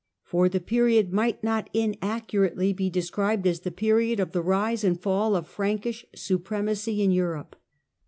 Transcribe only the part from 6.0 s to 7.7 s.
supremacy in Europe.